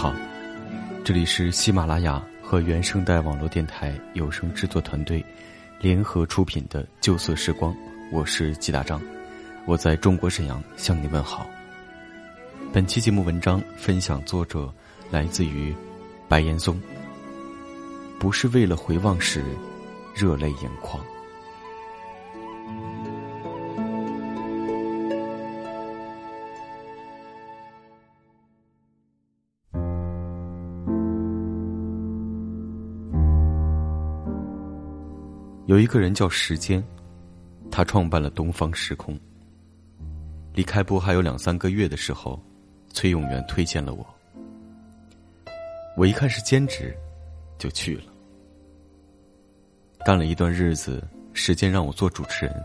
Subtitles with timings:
[0.00, 0.14] 好，
[1.04, 5.22] 这里是喜马拉雅和原声带网络电台有声制作团队
[5.78, 7.70] 联合出品的《旧色时光》，
[8.10, 8.98] 我是季大章，
[9.66, 11.46] 我在中国沈阳向你问好。
[12.72, 14.72] 本期节目文章分享作者
[15.10, 15.76] 来自于
[16.30, 16.80] 白岩松，
[18.18, 19.44] 不是为了回望时
[20.14, 20.98] 热泪盈眶。
[35.70, 36.84] 有一个人叫时间，
[37.70, 39.16] 他创办了东方时空。
[40.52, 42.42] 离开播还有两三个月的时候，
[42.92, 44.04] 崔永元推荐了我。
[45.96, 46.92] 我一看是兼职，
[47.56, 48.12] 就去了。
[50.04, 52.64] 干了一段日子，时间让我做主持人，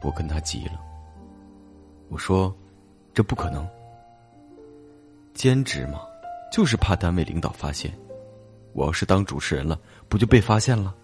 [0.00, 0.80] 我跟他急了。
[2.08, 2.56] 我说
[3.12, 3.68] ：“这不可能，
[5.34, 6.00] 兼职嘛，
[6.50, 7.92] 就是怕单位领导发现。
[8.72, 10.96] 我要是当主持人了，不就被发现了？”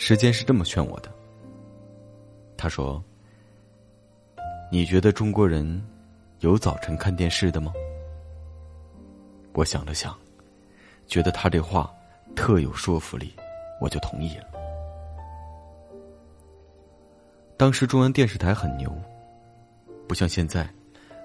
[0.00, 1.12] 时间是这么劝我的。
[2.56, 3.04] 他说
[4.72, 5.86] ：“你觉得中国人
[6.38, 7.70] 有早晨看电视的吗？”
[9.52, 10.18] 我想了想，
[11.06, 11.94] 觉得他这话
[12.34, 13.34] 特有说服力，
[13.78, 14.46] 我就同意了。
[17.58, 18.90] 当时中央电视台很牛，
[20.08, 20.66] 不像现在，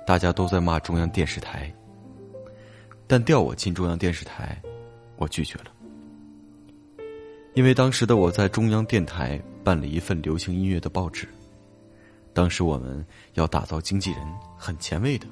[0.06, 1.74] 大家都在骂中央电视台。
[3.08, 4.62] 但调我进中央电视台，
[5.16, 5.72] 我拒绝了。
[7.56, 11.26] 因为当时的我在中央电台办了一份流行音乐的报纸，
[12.34, 13.04] 当时我们
[13.36, 14.22] 要打造经纪人，
[14.58, 15.26] 很前卫的。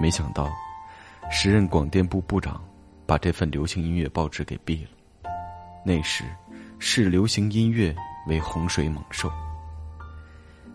[0.00, 0.48] 没想到，
[1.28, 2.62] 时任广电部部长
[3.04, 4.90] 把这份流行音乐报纸给毙了。
[5.84, 6.22] 那时，
[6.78, 7.92] 视流行音乐
[8.28, 9.28] 为洪水猛兽。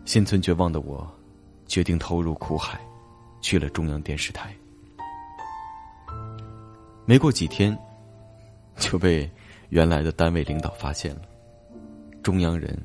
[0.03, 1.09] 心存绝望的我，
[1.67, 2.78] 决定投入苦海，
[3.39, 4.53] 去了中央电视台。
[7.06, 7.78] 没过几天，
[8.75, 9.29] 就被。
[9.69, 11.22] 原来的单位领导发现了，
[12.23, 12.78] 中央人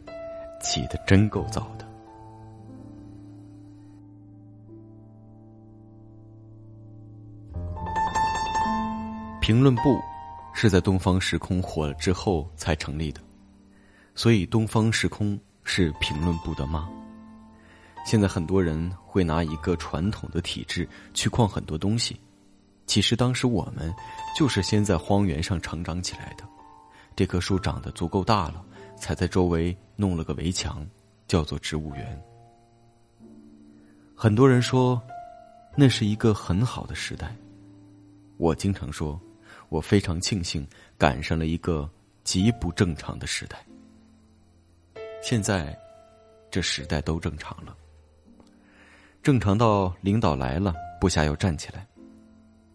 [0.61, 1.89] 起的真够早的。
[9.41, 10.01] 评论部
[10.55, 13.21] 是在东方时空火了之后才成立的，
[14.15, 16.89] 所以东方时空是评论部的妈。
[18.05, 22.21] 现在很多人会拿一个传统的体制去框很多东西，
[22.87, 23.93] 其实当时我们
[24.37, 26.45] 就是先在荒原上成长起来的。
[27.15, 28.65] 这棵树长得足够大了，
[28.97, 30.87] 才在周围弄了个围墙，
[31.27, 32.23] 叫做植物园。
[34.15, 35.01] 很多人说，
[35.77, 37.35] 那是一个很好的时代。
[38.39, 39.21] 我经常说，
[39.69, 41.89] 我非常庆幸赶上了一个
[42.25, 43.65] 极不正常的时代。
[45.23, 45.79] 现在，
[46.51, 47.77] 这时代都正常了，
[49.23, 51.87] 正常到领导来了，部下要站起来，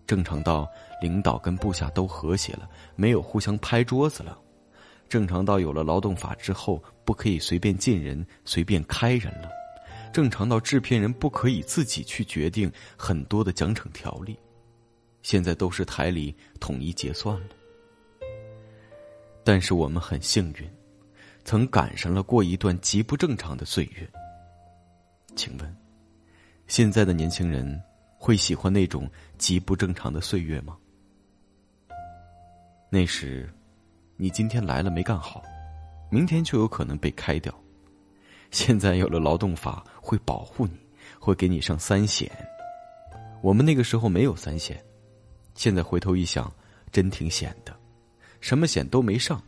[0.08, 0.68] 正常到。
[1.00, 4.36] 领导跟部下都和谐了，没有互相拍桌子了。
[5.08, 9.48] 正常到有了劳动法之后，不可以随便进人、随便开人了。
[10.12, 14.36] 正常到制片人不可以自己去决定很多的奖惩条例，
[15.22, 17.48] 现在都是台里统一结算了。
[19.44, 20.68] 但是我们很幸运，
[21.46, 24.10] 曾赶上了过一段极不正常的岁月。
[25.36, 25.78] 请问，
[26.66, 27.80] 现在的年轻人
[28.18, 30.78] 会喜欢那种极不正常的岁月吗？
[32.90, 33.50] 那时，
[34.16, 35.44] 你今天来了没干好，
[36.10, 37.54] 明天就有可能被开掉。
[38.50, 40.80] 现在有了劳动法，会保护你，
[41.20, 42.32] 会给你上三险。
[43.42, 44.84] 我们那个时候没有三险，
[45.54, 46.52] 现在回头一想，
[46.92, 47.78] 真挺险的，
[48.42, 49.42] 什么险都没上。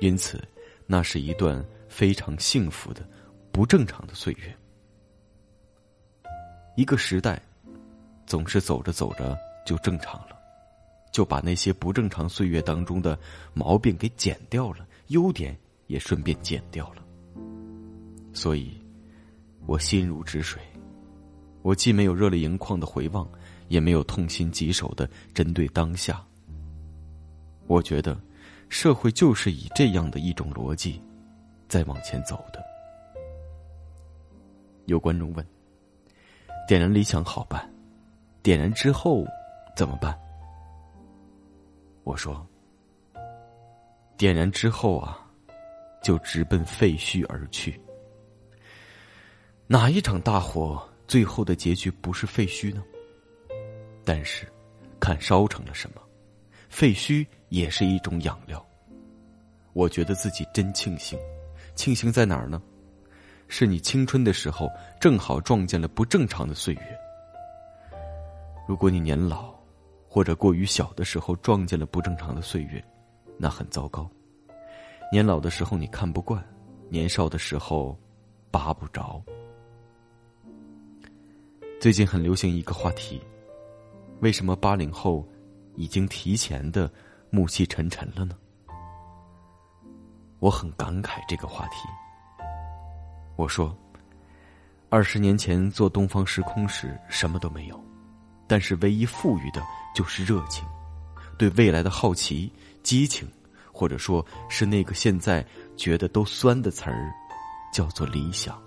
[0.00, 0.42] 因此，
[0.86, 3.08] 那是一段非常幸福的、
[3.52, 4.54] 不正常的岁月。
[6.76, 7.40] 一个时代，
[8.32, 10.28] 总是走着走着就正常了。
[11.12, 13.18] 就把那些不正常岁月当中的
[13.52, 15.54] 毛病给剪掉了，优点
[15.86, 17.04] 也顺便剪掉了。
[18.32, 18.72] 所以，
[19.66, 20.62] 我心如止水，
[21.60, 23.30] 我既没有热泪盈眶的回望，
[23.68, 26.24] 也没有痛心疾首的针对当下。
[27.66, 28.18] 我觉得，
[28.70, 31.02] 社会就是以这样的一种逻辑，
[31.68, 32.64] 在往前走的。
[34.86, 35.46] 有观众问：
[36.66, 37.70] 点燃理想好办，
[38.42, 39.24] 点燃之后
[39.76, 40.18] 怎么办？
[42.02, 42.44] 我说
[44.18, 45.24] ：“点燃之后啊，
[46.02, 47.80] 就直奔废墟而去。
[49.68, 52.82] 哪一场大火最后的结局不是废墟呢？
[54.04, 54.44] 但是，
[54.98, 56.02] 看烧成了什么，
[56.68, 58.64] 废墟也是一种养料。
[59.72, 61.16] 我觉得自己真庆幸，
[61.76, 62.60] 庆幸在哪儿呢？
[63.46, 64.68] 是你青春的时候
[65.00, 66.98] 正好撞见了不正常的岁月。
[68.66, 69.52] 如果你年老，
[70.08, 72.82] 或者过于小的时候撞见了不正常的岁月，
[73.36, 74.08] 那很糟糕。
[75.10, 76.42] 年老的时候你看不惯，
[76.88, 77.98] 年少的时候
[78.50, 79.22] 扒不着。
[81.80, 83.20] 最近很流行一个话题：
[84.20, 85.26] 为什么八零后
[85.74, 86.90] 已经提前的
[87.30, 88.36] 暮气沉沉了呢？
[90.38, 91.88] 我很感慨这个话题。
[93.36, 93.76] 我说，
[94.88, 97.84] 二十年前做东方时空时什么都没有，
[98.52, 99.62] 但是唯一富裕的
[99.94, 100.62] 就是热情，
[101.38, 102.52] 对未来的好奇、
[102.82, 103.26] 激情，
[103.72, 105.42] 或者说是那个现在
[105.74, 107.10] 觉得都酸的词儿，
[107.72, 108.62] 叫做理想。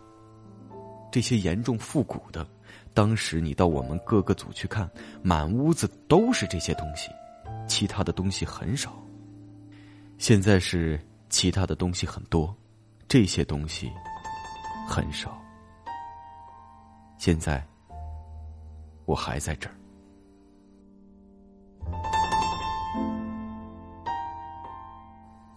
[1.11, 2.47] 这些严重复古的。
[2.95, 4.89] 当时你到我们各个组去看，
[5.21, 7.11] 满屋子都是这些东西，
[7.67, 8.91] 其他的东西很少。
[10.17, 10.99] 现在是
[11.29, 12.51] 其他的东西很多，
[13.07, 13.91] 这些东西
[14.88, 15.39] 很少。
[17.19, 17.63] 现在
[19.05, 19.75] 我还在这儿。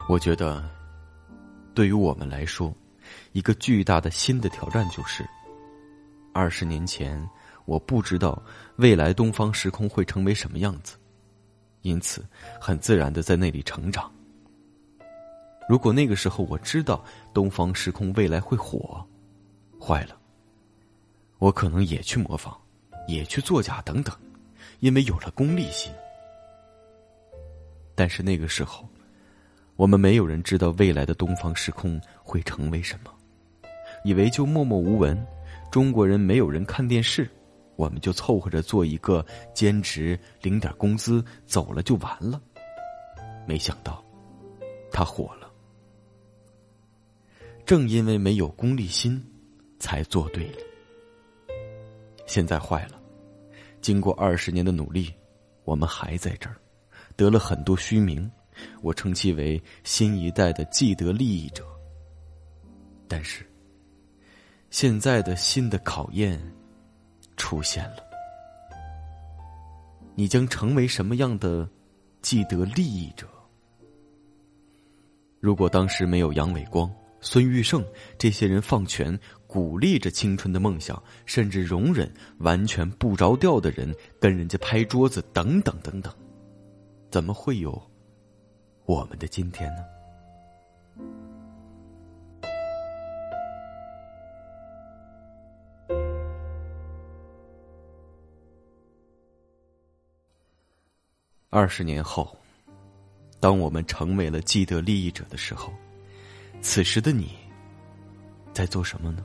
[0.09, 0.65] 我觉得，
[1.75, 2.75] 对于我们来说，
[3.33, 5.29] 一个巨大的新的挑战就是。
[6.33, 7.29] 二十年前，
[7.65, 8.41] 我不知道
[8.77, 10.97] 未来东方时空会成为什么样子，
[11.83, 12.25] 因此
[12.61, 14.11] 很自然的在那里成长。
[15.69, 17.05] 如果那个时候我知道
[17.35, 19.07] 东方时空未来会火，
[19.79, 20.17] 坏了，
[21.39, 22.59] 我可能也去模仿，
[23.09, 24.15] 也去作假等等，
[24.79, 25.91] 因为有了功利心。
[27.97, 28.89] 但是那个时候，
[29.75, 33.13] 我们没有人知道未来的东方时空会成为什么，
[34.05, 35.27] 以为就默默无闻。
[35.71, 37.29] 中国人没有人看电视，
[37.77, 42.41] 我们就凑合着做一个兼职，领点工资，走了就完了。
[43.47, 44.05] 没想到，
[44.93, 45.51] 他火了。
[47.67, 49.23] 正因为没有功利心，
[49.79, 50.59] 才做对了。
[52.27, 52.98] 现在坏了，
[53.81, 55.13] 经过二十年的努力，
[55.65, 56.57] 我们还在这儿，
[57.17, 58.31] 得了很多虚名，
[58.83, 61.65] 我称其为新一代的既得利益者。
[63.07, 63.45] 但是。
[64.71, 66.39] 现在的新的考验
[67.39, 68.05] 出现了，
[70.15, 71.67] 你将成为什么样的
[72.21, 73.27] 既得利益者？
[75.41, 77.85] 如果当时没有杨伟光、孙玉胜
[78.17, 86.13] 这些人放权，鼓励着青春的梦想，甚至容忍完全不着调的人跟人家拍桌子，等等等等，
[87.11, 87.81] 怎么会有
[88.85, 89.85] 我们的今天呢？
[101.51, 102.37] 二十年后，
[103.41, 105.73] 当我们成为了既得利益者的时候，
[106.61, 107.31] 此时的你
[108.53, 109.25] 在做什么呢？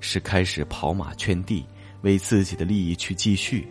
[0.00, 1.66] 是开始跑马圈地，
[2.02, 3.66] 为自己的利益去继续，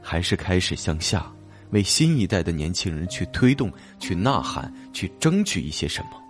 [0.00, 1.30] 还是开始向下，
[1.70, 6.22] 为新一代的年轻人去推动、去呐喊、去争取一些什么？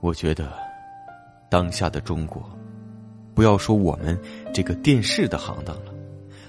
[0.00, 0.52] 我觉得，
[1.48, 2.42] 当下的中国，
[3.34, 4.18] 不要说我们
[4.52, 5.93] 这个电视的行当了。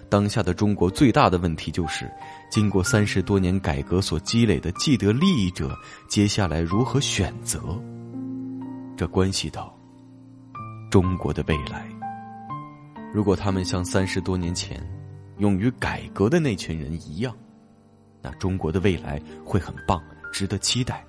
[0.09, 2.09] 当下的中国最大的问题就是，
[2.49, 7.59] 经过三十多年改革所积累的既得利益者，接下来如何选择？
[8.95, 9.77] 这关系到
[10.89, 11.87] 中国的未来。
[13.13, 14.81] 如果他们像三十多年前
[15.39, 17.35] 勇于改革的那群人一样，
[18.21, 20.01] 那中国的未来会很棒，
[20.31, 21.03] 值得期待。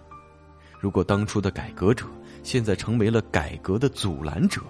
[0.81, 2.07] 如果当初的改革者
[2.43, 4.61] 现在成为了改革的阻拦者，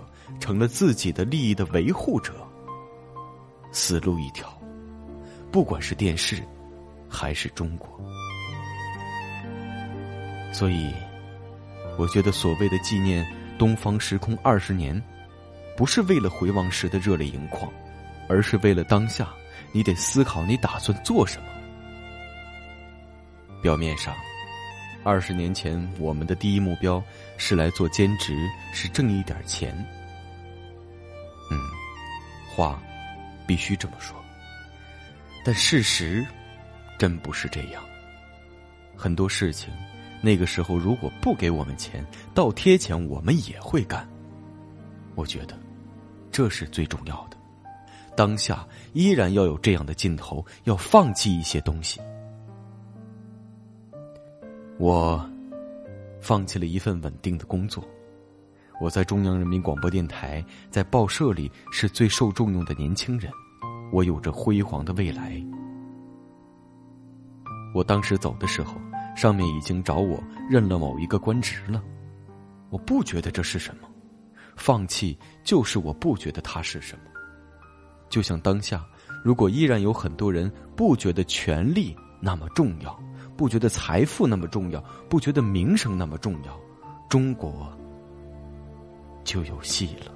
[0.40, 2.32] 成了自己的利益的维护者。
[3.76, 4.48] 死路一条，
[5.52, 6.42] 不管是电视，
[7.10, 7.86] 还是中国。
[10.50, 10.94] 所以，
[11.98, 13.22] 我觉得所谓的纪念
[13.58, 15.00] 东方时空二十年，
[15.76, 17.70] 不是为了回望时的热泪盈眶，
[18.30, 19.28] 而是为了当下，
[19.72, 21.48] 你得思考你打算做什么。
[23.60, 24.14] 表面上，
[25.04, 27.00] 二十年前我们的第一目标
[27.36, 29.76] 是来做兼职，是挣一点钱。
[31.50, 31.60] 嗯，
[32.56, 32.80] 话。
[33.46, 34.16] 必须这么说，
[35.44, 36.26] 但事实
[36.98, 37.82] 真不是这样。
[38.96, 39.72] 很多事情，
[40.22, 44.08] 那个时候如果不给我们钱，倒贴钱，我们也会干。
[45.14, 45.58] 我觉得
[46.32, 47.36] 这是最重要的。
[48.16, 52.00] 当下依然要有这样的劲头，要放弃一些东西。
[54.78, 55.28] 我
[56.20, 57.86] 放弃了一份稳定的工作。
[58.78, 63.32] 我在中央人民广播电台，在报社里是最受重用的年轻人，
[63.90, 65.42] 我有着辉煌的未来。
[67.74, 68.74] 我当时走的时候，
[69.16, 71.82] 上面已经找我认了某一个官职了。
[72.68, 73.88] 我不觉得这是什么，
[74.56, 77.04] 放弃就是我不觉得它是什么。
[78.10, 78.84] 就像当下，
[79.24, 82.98] 如果依然有很多人不觉得权力那么重要，
[83.38, 86.60] 不觉得财富那么重要，不觉得名声那么重要，
[87.08, 87.66] 中国
[89.26, 90.14] 就有戏了。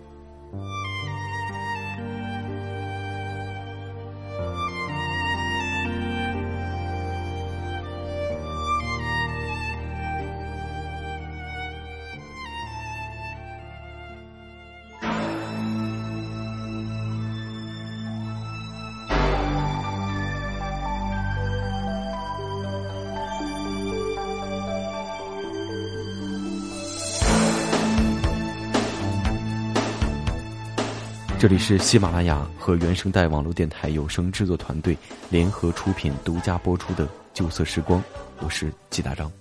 [31.40, 34.94] 这里是喜马拉雅和原声带网络电台有声制作团队
[35.30, 37.98] 联合出品、独家播出的《旧色时光》，
[38.40, 39.32] 我是季大章。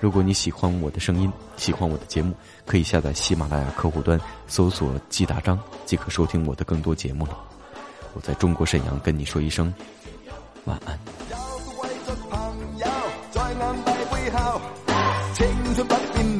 [0.00, 2.34] 如果你喜欢我的声音，喜欢我的节目，
[2.66, 7.38] 可以下载喜马拉雅客户端搜索“季大章”，即可收听我的更多节目了。
[8.12, 9.72] 我在中国沈阳跟你说一声
[10.66, 10.98] 晚安。
[15.32, 16.38] 青春不变